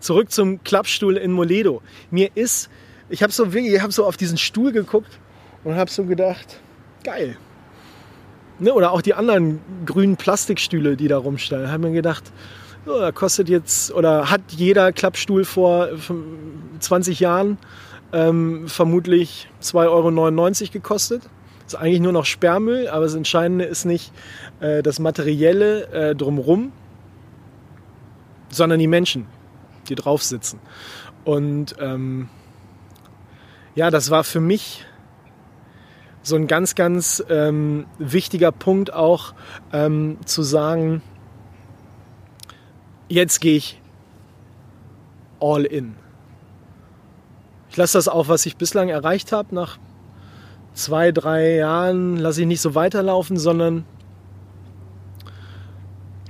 Zurück 0.00 0.30
zum 0.32 0.62
Klappstuhl 0.64 1.16
in 1.16 1.32
Moledo. 1.32 1.82
Mir 2.10 2.30
ist, 2.34 2.70
ich 3.08 3.22
habe 3.22 3.32
so, 3.32 3.46
hab 3.46 3.92
so 3.92 4.04
auf 4.04 4.16
diesen 4.16 4.38
Stuhl 4.38 4.72
geguckt 4.72 5.18
und 5.64 5.76
habe 5.76 5.90
so 5.90 6.04
gedacht, 6.04 6.60
geil. 7.04 7.36
Ne, 8.58 8.72
oder 8.72 8.92
auch 8.92 9.02
die 9.02 9.14
anderen 9.14 9.60
grünen 9.86 10.16
Plastikstühle, 10.16 10.96
die 10.96 11.08
da 11.08 11.18
rumstehen. 11.18 11.62
Da 11.62 11.70
habe 11.70 11.88
mir 11.88 11.94
gedacht, 11.94 12.32
da 12.84 13.12
kostet 13.12 13.48
jetzt, 13.48 13.92
oder 13.92 14.30
hat 14.30 14.40
jeder 14.48 14.92
Klappstuhl 14.92 15.44
vor 15.44 15.88
20 16.80 17.20
Jahren 17.20 17.58
ähm, 18.12 18.68
vermutlich 18.68 19.48
2,99 19.62 20.62
Euro 20.62 20.72
gekostet. 20.72 21.22
Ist 21.66 21.76
eigentlich 21.76 22.00
nur 22.00 22.12
noch 22.12 22.24
Sperrmüll, 22.24 22.88
aber 22.88 23.04
das 23.04 23.14
Entscheidende 23.14 23.64
ist 23.64 23.84
nicht 23.84 24.12
äh, 24.60 24.82
das 24.82 24.98
Materielle 24.98 25.86
äh, 25.88 26.14
drumherum, 26.14 26.72
sondern 28.50 28.78
die 28.78 28.88
Menschen, 28.88 29.26
die 29.88 29.94
drauf 29.94 30.22
sitzen. 30.22 30.58
Und 31.24 31.76
ähm, 31.78 32.28
ja, 33.74 33.90
das 33.90 34.10
war 34.10 34.24
für 34.24 34.40
mich 34.40 34.84
so 36.22 36.36
ein 36.36 36.46
ganz, 36.46 36.74
ganz 36.74 37.24
ähm, 37.30 37.86
wichtiger 37.98 38.52
Punkt 38.52 38.92
auch 38.92 39.34
ähm, 39.72 40.18
zu 40.24 40.42
sagen, 40.42 41.02
jetzt 43.08 43.40
gehe 43.40 43.56
ich 43.56 43.80
all 45.40 45.64
in. 45.64 45.94
Ich 47.70 47.76
lasse 47.76 47.98
das 47.98 48.08
auch, 48.08 48.28
was 48.28 48.46
ich 48.46 48.56
bislang 48.56 48.88
erreicht 48.88 49.32
habe, 49.32 49.54
nach 49.54 49.78
zwei, 50.74 51.12
drei 51.12 51.56
Jahren 51.56 52.16
lasse 52.16 52.42
ich 52.42 52.46
nicht 52.46 52.60
so 52.60 52.74
weiterlaufen, 52.74 53.36
sondern 53.36 53.84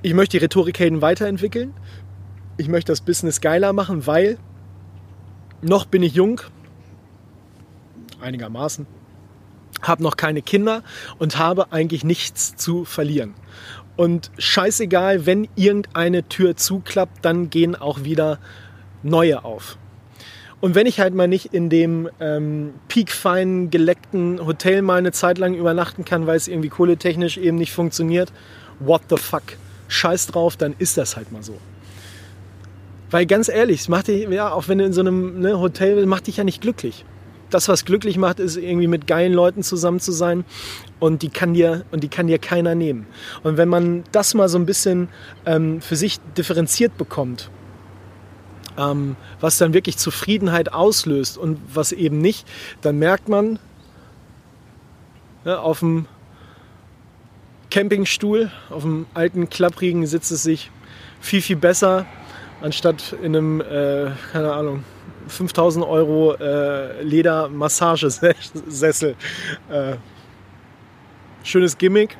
ich 0.02 0.14
möchte 0.14 0.38
die 0.38 0.45
Rhetorikhelden 0.45 1.02
weiterentwickeln. 1.02 1.75
Ich 2.57 2.69
möchte 2.69 2.93
das 2.93 3.00
Business 3.00 3.41
geiler 3.41 3.73
machen, 3.73 4.07
weil 4.07 4.38
noch 5.62 5.85
bin 5.85 6.02
ich 6.02 6.14
jung, 6.14 6.41
einigermaßen, 8.21 8.87
habe 9.81 10.02
noch 10.02 10.17
keine 10.17 10.43
Kinder 10.43 10.83
und 11.19 11.38
habe 11.38 11.73
eigentlich 11.73 12.05
nichts 12.05 12.57
zu 12.57 12.85
verlieren. 12.85 13.35
Und 13.97 14.31
scheißegal, 14.39 15.27
wenn 15.27 15.49
irgendeine 15.55 16.29
Tür 16.29 16.57
zuklappt, 16.57 17.25
dann 17.25 17.51
gehen 17.51 17.77
auch 17.77 18.05
wieder 18.05 18.39
neue 19.03 19.45
auf. 19.45 19.77
Und 20.61 20.77
wenn 20.77 20.87
ich 20.87 21.01
halt 21.01 21.13
mal 21.13 21.27
nicht 21.27 21.53
in 21.53 21.69
dem 21.69 22.09
ähm, 22.21 22.75
peakfeinen, 22.87 23.71
geleckten 23.71 24.47
Hotel 24.47 24.81
mal 24.83 24.99
eine 24.99 25.11
Zeit 25.11 25.39
lang 25.39 25.55
übernachten 25.55 26.05
kann, 26.05 26.27
weil 26.27 26.37
es 26.37 26.47
irgendwie 26.47 26.69
kohletechnisch 26.69 27.37
eben 27.37 27.57
nicht 27.59 27.73
funktioniert, 27.73 28.33
what 28.79 29.03
the 29.11 29.17
fuck? 29.17 29.43
Scheiß 29.89 30.29
drauf, 30.29 30.57
dann 30.57 30.75
ist 30.79 30.97
das 30.97 31.17
halt 31.17 31.33
mal 31.33 31.43
so. 31.43 31.59
Weil 33.11 33.27
ganz 33.27 33.49
ehrlich, 33.49 33.81
es 33.81 33.89
dich, 34.07 34.29
ja, 34.31 34.53
auch 34.53 34.69
wenn 34.69 34.79
du 34.79 34.85
in 34.85 34.93
so 34.93 35.01
einem 35.01 35.41
ne, 35.41 35.59
Hotel 35.59 35.97
bist, 35.97 36.07
macht 36.07 36.29
dich 36.29 36.39
ja 36.39 36.45
nicht 36.45 36.63
glücklich. 36.63 37.05
Das, 37.52 37.68
was 37.68 37.85
glücklich 37.85 38.16
macht, 38.16 38.40
ist 38.40 38.56
irgendwie 38.56 38.87
mit 38.87 39.06
geilen 39.06 39.32
Leuten 39.32 39.62
zusammen 39.62 40.00
zu 40.00 40.12
sein 40.12 40.44
und 40.99 41.23
die 41.23 41.28
kann 41.28 41.54
dir, 41.54 41.85
und 41.90 42.02
die 42.02 42.09
kann 42.09 42.26
dir 42.26 42.38
keiner 42.38 42.75
nehmen. 42.75 43.06
Und 43.42 43.56
wenn 43.56 43.68
man 43.68 44.04
das 44.12 44.35
mal 44.35 44.49
so 44.49 44.59
ein 44.59 44.66
bisschen 44.66 45.09
ähm, 45.47 45.80
für 45.80 45.97
sich 45.97 46.18
differenziert 46.37 46.97
bekommt 46.97 47.50
ähm, 48.78 49.16
was 49.40 49.59
dann 49.59 49.75
wirklich 49.75 49.99
Zufriedenheit 49.99 50.73
auslöst 50.73 51.38
und 51.38 51.59
was 51.73 51.92
eben 51.92 52.18
nicht, 52.18 52.47
dann 52.80 52.99
merkt 52.99 53.28
man 53.28 53.59
ja, 55.44 55.59
auf 55.59 55.80
dem 55.80 56.06
Campingstuhl, 57.71 58.50
auf 58.71 58.82
dem 58.82 59.06
alten 59.14 59.49
Klapprigen 59.49 60.06
sitzt 60.06 60.30
es 60.30 60.42
sich 60.42 60.71
viel, 61.21 61.42
viel 61.42 61.56
besser, 61.56 62.06
anstatt 62.61 63.16
in 63.23 63.37
einem, 63.37 63.61
äh, 63.61 64.11
keine 64.32 64.52
Ahnung, 64.52 64.85
5000 65.29 65.85
Euro 65.85 66.35
äh, 66.35 67.02
Ledermassagesessel. 67.02 69.17
Äh, 69.71 69.97
schönes 71.45 71.79
Gimmick. 71.79 72.17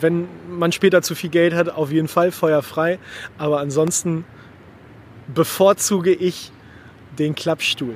Wenn 0.00 0.28
man 0.48 0.72
später 0.72 1.02
zu 1.02 1.14
viel 1.14 1.30
Geld 1.30 1.54
hat, 1.54 1.70
auf 1.70 1.90
jeden 1.90 2.08
Fall 2.08 2.32
feuerfrei. 2.32 2.98
Aber 3.38 3.60
ansonsten 3.60 4.24
bevorzuge 5.34 6.12
ich 6.12 6.52
den 7.18 7.34
Klappstuhl. 7.34 7.94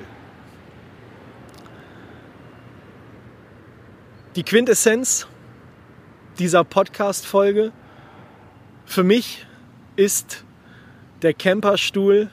Die 4.37 4.45
Quintessenz 4.45 5.27
dieser 6.39 6.65
Podcast-Folge 6.65 7.73
für 8.87 9.05
mich 9.05 9.47
ist 9.97 10.45
der 11.23 11.35
Camperstuhl 11.35 12.31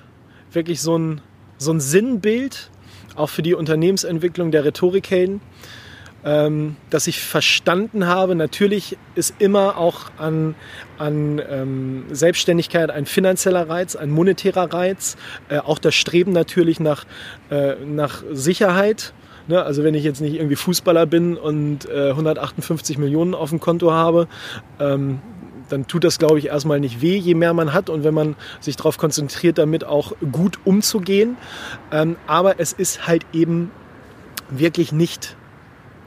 wirklich 0.51 0.81
so 0.81 0.97
ein, 0.97 1.21
so 1.57 1.71
ein 1.71 1.79
Sinnbild, 1.79 2.69
auch 3.15 3.29
für 3.29 3.41
die 3.41 3.53
Unternehmensentwicklung 3.53 4.51
der 4.51 4.65
Rhetorikhelden. 4.65 5.41
ähm, 6.25 6.75
dass 6.89 7.07
ich 7.07 7.21
verstanden 7.21 8.07
habe, 8.07 8.35
natürlich 8.35 8.97
ist 9.15 9.35
immer 9.39 9.77
auch 9.77 10.11
an, 10.17 10.55
an 10.97 11.41
ähm, 11.49 12.05
Selbstständigkeit 12.09 12.89
ein 12.89 13.05
finanzieller 13.05 13.69
Reiz, 13.69 13.95
ein 13.95 14.09
monetärer 14.09 14.73
Reiz, 14.73 15.15
äh, 15.47 15.59
auch 15.59 15.79
das 15.79 15.95
Streben 15.95 16.33
natürlich 16.33 16.79
nach, 16.79 17.05
äh, 17.49 17.75
nach 17.85 18.23
Sicherheit. 18.31 19.13
Ne? 19.47 19.63
Also 19.63 19.83
wenn 19.83 19.93
ich 19.93 20.03
jetzt 20.03 20.19
nicht 20.19 20.35
irgendwie 20.35 20.55
Fußballer 20.57 21.05
bin 21.05 21.37
und 21.37 21.89
äh, 21.89 22.09
158 22.09 22.97
Millionen 22.97 23.33
auf 23.33 23.51
dem 23.51 23.59
Konto 23.59 23.91
habe, 23.91 24.27
ähm, 24.79 25.19
dann 25.69 25.87
tut 25.87 26.03
das, 26.03 26.19
glaube 26.19 26.39
ich, 26.39 26.47
erstmal 26.47 26.79
nicht 26.79 27.01
weh, 27.01 27.17
je 27.17 27.33
mehr 27.33 27.53
man 27.53 27.73
hat 27.73 27.89
und 27.89 28.03
wenn 28.03 28.13
man 28.13 28.35
sich 28.59 28.75
darauf 28.75 28.97
konzentriert, 28.97 29.57
damit 29.57 29.83
auch 29.83 30.13
gut 30.31 30.59
umzugehen. 30.65 31.37
Ähm, 31.91 32.17
aber 32.27 32.59
es 32.59 32.73
ist 32.73 33.07
halt 33.07 33.25
eben 33.33 33.71
wirklich 34.49 34.91
nicht 34.91 35.35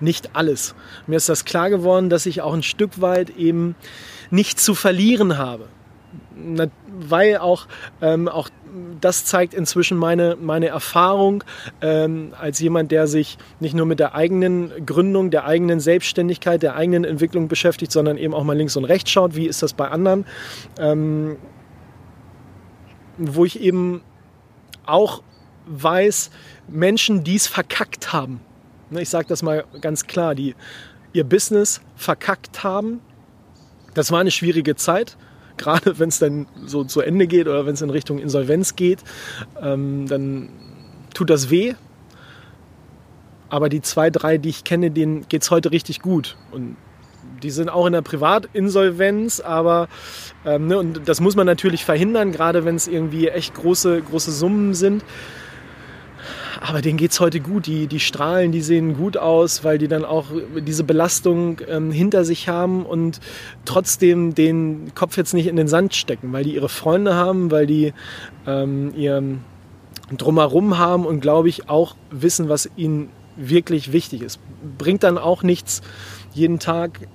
nicht 0.03 0.35
alles. 0.35 0.75
Mir 1.07 1.17
ist 1.17 1.29
das 1.29 1.45
klar 1.45 1.69
geworden, 1.69 2.09
dass 2.09 2.25
ich 2.25 2.41
auch 2.41 2.55
ein 2.55 2.63
Stück 2.63 3.03
weit 3.03 3.31
eben 3.31 3.75
nicht 4.31 4.59
zu 4.59 4.75
verlieren 4.75 5.37
habe. 5.37 5.69
Weil 6.87 7.39
auch, 7.39 7.67
ähm, 8.01 8.29
auch 8.29 8.49
das 9.01 9.25
zeigt 9.25 9.55
inzwischen 9.55 9.99
meine, 9.99 10.37
meine 10.41 10.69
Erfahrung 10.69 11.43
ähm, 11.81 12.35
als 12.39 12.61
jemand, 12.61 12.93
der 12.93 13.07
sich 13.07 13.39
nicht 13.59 13.75
nur 13.75 13.87
mit 13.87 13.99
der 14.01 14.15
eigenen 14.15 14.87
Gründung, 14.87 15.31
der 15.31 15.45
eigenen 15.45 15.81
Selbstständigkeit, 15.81 16.63
der 16.63 16.77
eigenen 16.77 17.05
Entwicklung 17.05 17.49
beschäftigt, 17.49 17.93
sondern 17.93 18.17
eben 18.17 18.35
auch 18.35 18.45
mal 18.45 18.57
links 18.57 18.77
und 18.77 18.85
rechts 18.85 19.11
schaut, 19.11 19.35
wie 19.35 19.47
ist 19.47 19.63
das 19.63 19.73
bei 19.73 19.89
anderen. 19.89 20.25
Ähm, 20.79 21.37
wo 23.19 23.45
ich 23.45 23.61
eben 23.61 24.03
auch 24.87 25.23
weiß, 25.67 26.31
Menschen, 26.69 27.23
die 27.25 27.37
es 27.37 27.47
verkackt 27.47 28.13
haben, 28.13 28.41
Ne, 28.91 29.03
ich 29.03 29.09
sage 29.09 29.29
das 29.29 29.43
mal 29.43 29.65
ganz 29.81 30.07
klar, 30.07 30.35
die 30.35 30.55
ihr 31.13 31.25
Business 31.25 31.81
verkackt 31.97 32.65
haben. 32.65 33.01
Das 33.95 34.11
war 34.11 34.21
eine 34.21 34.31
schwierige 34.31 34.77
Zeit, 34.77 35.17
gerade 35.61 35.99
wenn 35.99 36.09
es 36.09 36.19
dann 36.19 36.47
so 36.67 36.85
zu 36.85 37.01
Ende 37.01 37.27
geht 37.27 37.47
oder 37.47 37.67
wenn 37.67 37.75
es 37.75 37.83
in 37.83 37.91
Richtung 37.91 38.19
Insolvenz 38.19 38.75
geht, 38.75 39.01
ähm, 39.63 40.07
dann 40.09 40.49
tut 41.15 41.31
das 41.31 41.51
weh. 41.51 41.75
Aber 43.49 43.69
die 43.69 43.83
zwei, 43.83 44.11
drei, 44.11 44.39
die 44.39 44.49
ich 44.49 44.65
kenne, 44.65 44.91
denen 44.91 45.29
geht 45.29 45.43
es 45.43 45.51
heute 45.51 45.73
richtig 45.73 46.01
gut. 46.03 46.37
Und 46.53 46.77
die 47.43 47.51
sind 47.51 47.69
auch 47.69 47.87
in 47.87 47.93
der 47.93 48.03
Privatinsolvenz, 48.03 49.41
aber 49.41 49.89
ähm, 50.45 50.69
ne, 50.69 50.79
und 50.79 51.09
das 51.09 51.21
muss 51.21 51.37
man 51.37 51.47
natürlich 51.47 51.85
verhindern, 51.85 52.33
gerade 52.33 52.65
wenn 52.65 52.77
es 52.77 52.87
irgendwie 52.87 53.29
echt 53.29 53.55
große, 53.55 54.03
große 54.03 54.31
Summen 54.31 54.75
sind 54.75 55.03
aber 56.61 56.83
denen 56.83 56.99
geht 56.99 57.13
es 57.13 57.21
heute 57.21 57.41
gut. 57.41 57.67
Die, 57.67 57.87
die 57.87 58.01
strahlen, 58.01 58.53
die 58.53 58.61
sehen 58.61 58.97
gut 58.97 59.17
aus, 59.17 59.65
weil 59.65 59.79
die 59.79 59.89
dann 59.89 60.05
auch 60.05 60.27
diese 60.59 60.85
Belastung 60.85 61.61
ähm, 61.69 61.91
hinter 61.91 62.25
sich 62.25 62.49
haben 62.49 62.85
und 62.85 63.21
trotzdem 63.65 64.35
den 64.35 64.93
Kopf 64.95 65.17
jetzt 65.17 65.33
nicht 65.33 65.47
in 65.47 65.57
den 65.57 65.69
Sand 65.69 65.95
stecken, 65.95 66.33
weil 66.33 66.45
die 66.45 66.55
ihre 66.55 66.69
Freunde 66.69 67.15
haben, 67.15 67.51
weil 67.51 67.67
die 67.67 67.95
ähm, 68.47 68.93
ihren 68.95 69.43
Drumherum 70.17 70.77
haben 70.77 71.07
und 71.07 71.21
glaube 71.21 71.49
ich 71.49 71.71
auch 71.71 71.97
wissen, 72.11 72.49
was 72.49 72.69
ihnen 72.77 73.09
wirklich 73.37 73.93
wichtig 73.93 74.23
ist. 74.23 74.39
Bringt 74.77 75.03
dann 75.03 75.17
auch 75.17 75.43
nichts, 75.43 75.81
jeden 76.35 76.59
Tag 76.59 77.09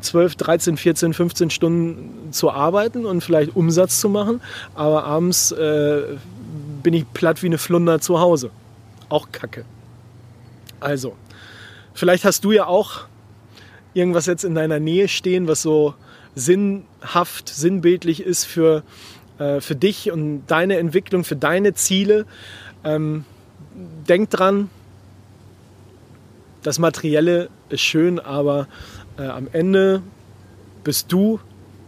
12, 0.00 0.36
13, 0.36 0.76
14, 0.76 1.14
15 1.14 1.50
Stunden 1.50 2.32
zu 2.32 2.50
arbeiten 2.50 3.06
und 3.06 3.22
vielleicht 3.22 3.54
Umsatz 3.54 4.00
zu 4.00 4.08
machen, 4.08 4.40
aber 4.74 5.04
abends 5.04 5.52
äh, 5.52 6.02
bin 6.82 6.94
ich 6.94 7.04
platt 7.12 7.42
wie 7.42 7.46
eine 7.46 7.58
Flunder 7.58 8.00
zu 8.00 8.18
Hause 8.18 8.50
auch 9.08 9.32
kacke. 9.32 9.64
Also, 10.80 11.16
vielleicht 11.94 12.24
hast 12.24 12.44
du 12.44 12.52
ja 12.52 12.66
auch 12.66 13.06
irgendwas 13.94 14.26
jetzt 14.26 14.44
in 14.44 14.54
deiner 14.54 14.78
Nähe 14.78 15.08
stehen, 15.08 15.48
was 15.48 15.62
so 15.62 15.94
sinnhaft, 16.34 17.48
sinnbildlich 17.48 18.22
ist 18.22 18.44
für, 18.44 18.84
äh, 19.38 19.60
für 19.60 19.74
dich 19.74 20.10
und 20.12 20.46
deine 20.46 20.78
Entwicklung, 20.78 21.24
für 21.24 21.36
deine 21.36 21.74
Ziele. 21.74 22.26
Ähm, 22.84 23.24
denk 24.08 24.30
dran, 24.30 24.70
das 26.62 26.78
Materielle 26.78 27.48
ist 27.68 27.80
schön, 27.80 28.18
aber 28.20 28.68
äh, 29.18 29.22
am 29.22 29.48
Ende 29.52 30.02
bist 30.84 31.12
du 31.12 31.40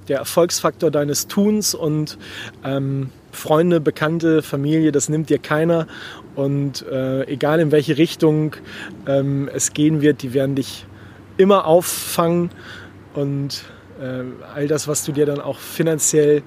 der 0.08 0.18
Erfolgsfaktor 0.18 0.90
deines 0.90 1.28
Tuns 1.28 1.74
und 1.74 2.18
ähm, 2.64 3.10
Freunde, 3.32 3.80
Bekannte, 3.80 4.42
Familie, 4.42 4.90
das 4.90 5.08
nimmt 5.08 5.30
dir 5.30 5.38
keiner. 5.38 5.86
Und 6.36 6.86
äh, 6.86 7.24
egal 7.24 7.60
in 7.60 7.72
welche 7.72 7.98
Richtung 7.98 8.56
ähm, 9.06 9.48
es 9.52 9.72
gehen 9.72 10.00
wird, 10.00 10.22
die 10.22 10.32
werden 10.32 10.54
dich 10.54 10.86
immer 11.36 11.66
auffangen. 11.66 12.50
Und 13.14 13.64
äh, 14.00 14.22
all 14.54 14.68
das, 14.68 14.88
was 14.88 15.04
du 15.04 15.12
dir 15.12 15.26
dann 15.26 15.40
auch 15.40 15.58
finanziell 15.58 16.42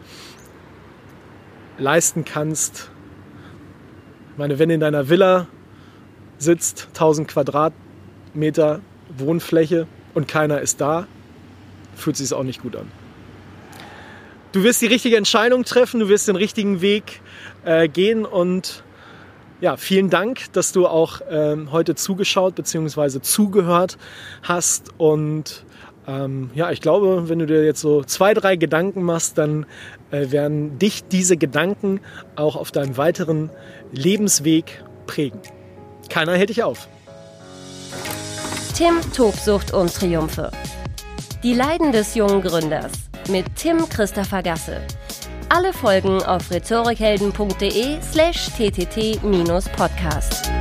leisten 1.78 2.26
kannst. 2.26 2.90
Ich 4.32 4.38
meine, 4.38 4.58
wenn 4.60 4.70
in 4.70 4.80
deiner 4.80 5.10
Villa 5.10 5.48
sitzt, 6.38 6.88
1000 6.94 7.28
Quadratmeter 7.28 8.82
Wohnfläche 9.18 9.88
und 10.14 10.28
keiner 10.28 10.62
ist 10.62 10.82
da, 10.82 11.08
fühlt 11.96 12.18
sich 12.18 12.34
auch 12.34 12.44
nicht 12.44 12.62
gut 12.62 12.76
an 12.76 12.88
du 14.54 14.64
wirst 14.64 14.82
die 14.82 14.88
richtige 14.88 15.18
Entscheidung 15.18 15.66
treffen, 15.66 16.00
du 16.00 16.08
wirst 16.08 16.30
den 16.30 16.38
richtigen 16.38 16.80
Weg 16.80 17.22
äh, 17.66 17.90
gehen 17.90 18.26
und 18.26 18.84
ja, 19.64 19.78
vielen 19.78 20.10
Dank, 20.10 20.52
dass 20.52 20.74
du 20.74 20.88
auch 20.88 21.22
ähm, 21.30 21.72
heute 21.72 21.96
zugeschaut 21.96 22.54
bzw. 22.56 23.22
zugehört 23.22 23.98
hast 24.44 24.90
und 24.98 25.64
ähm, 26.06 26.50
ja, 26.54 26.70
ich 26.72 26.82
glaube, 26.82 27.30
wenn 27.30 27.40
du 27.40 27.46
dir 27.46 27.64
jetzt 27.64 27.80
so 27.80 28.04
zwei, 28.04 28.34
drei 28.34 28.58
Gedanken 28.58 29.04
machst, 29.04 29.38
dann 29.38 29.66
äh, 30.12 30.32
werden 30.32 30.80
dich 30.80 31.06
diese 31.06 31.38
Gedanken 31.38 32.02
auch 32.36 32.58
auf 32.58 32.72
deinem 32.72 32.98
weiteren 32.98 33.52
Lebensweg 33.94 34.84
prägen. 35.08 35.40
Keiner 36.10 36.34
hält 36.34 36.50
dich 36.50 36.62
auf. 36.62 36.90
Tim 38.76 38.96
Tobsucht 39.16 39.72
und 39.72 39.96
Triumphe. 39.96 40.52
Die 41.42 41.54
Leiden 41.54 41.94
des 41.94 42.16
jungen 42.16 42.42
Gründers 42.42 42.92
mit 43.30 43.46
Tim 43.56 43.88
Christopher 43.88 44.44
Gasse. 44.44 44.82
Alle 45.54 45.72
Folgen 45.72 46.24
auf 46.24 46.50
rhetorikhelden.de 46.50 48.02
slash 48.02 48.50
ttt-podcast. 48.58 50.53